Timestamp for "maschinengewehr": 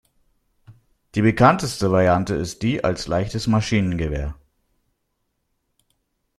3.45-4.35